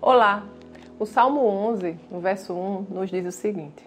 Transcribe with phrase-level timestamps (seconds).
[0.00, 0.44] Olá!
[0.96, 3.84] O Salmo 11, no verso 1, nos diz o seguinte: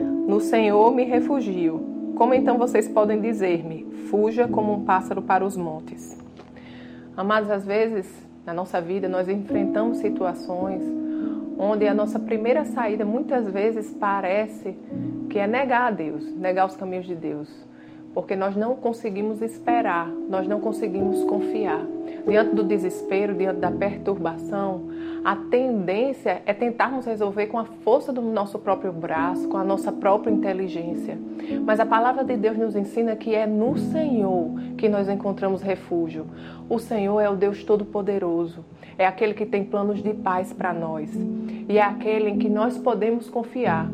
[0.00, 2.14] No Senhor me refugio.
[2.16, 6.18] Como então vocês podem dizer-me: fuja como um pássaro para os montes?
[7.14, 8.10] Amados, às vezes
[8.46, 10.82] na nossa vida nós enfrentamos situações
[11.58, 14.74] onde a nossa primeira saída muitas vezes parece
[15.28, 17.48] que é negar a Deus, negar os caminhos de Deus
[18.14, 21.84] porque nós não conseguimos esperar, nós não conseguimos confiar.
[22.26, 24.88] Diante do desespero, diante da perturbação,
[25.24, 29.92] a tendência é tentarmos resolver com a força do nosso próprio braço, com a nossa
[29.92, 31.18] própria inteligência.
[31.64, 36.26] Mas a palavra de Deus nos ensina que é no Senhor que nós encontramos refúgio.
[36.68, 38.64] O Senhor é o Deus Todo-Poderoso,
[38.98, 41.10] é aquele que tem planos de paz para nós
[41.68, 43.88] e é aquele em que nós podemos confiar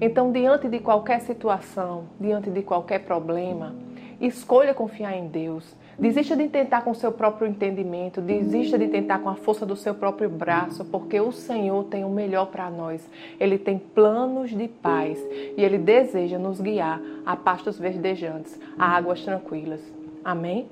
[0.00, 3.74] então, diante de qualquer situação, diante de qualquer problema,
[4.20, 5.76] escolha confiar em Deus.
[5.98, 9.76] Desista de tentar com o seu próprio entendimento, desista de tentar com a força do
[9.76, 13.08] seu próprio braço, porque o Senhor tem o melhor para nós.
[13.38, 15.18] Ele tem planos de paz
[15.56, 19.80] e ele deseja nos guiar a pastos verdejantes, a águas tranquilas.
[20.24, 20.66] Amém?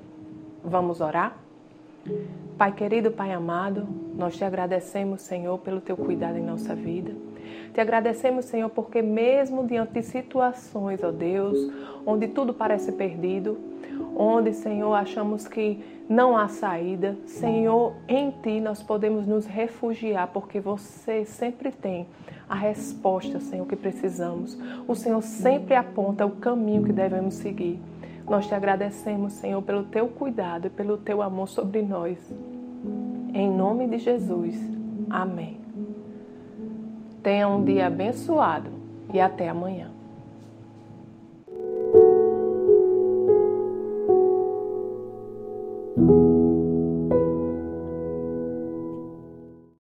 [0.63, 1.37] Vamos orar?
[2.57, 7.13] Pai querido, Pai amado, nós te agradecemos, Senhor, pelo teu cuidado em nossa vida.
[7.73, 11.57] Te agradecemos, Senhor, porque mesmo diante de situações, ó Deus,
[12.05, 13.57] onde tudo parece perdido,
[14.15, 20.59] onde, Senhor, achamos que não há saída, Senhor, em Ti nós podemos nos refugiar, porque
[20.59, 22.05] você sempre tem
[22.47, 24.57] a resposta, Senhor, que precisamos.
[24.87, 27.79] O Senhor sempre aponta o caminho que devemos seguir.
[28.27, 32.17] Nós te agradecemos, Senhor, pelo teu cuidado e pelo teu amor sobre nós.
[33.33, 34.55] Em nome de Jesus.
[35.09, 35.59] Amém.
[37.21, 38.69] Tenha um dia abençoado
[39.13, 39.91] e até amanhã.